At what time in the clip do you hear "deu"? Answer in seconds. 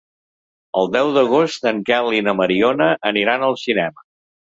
0.95-1.09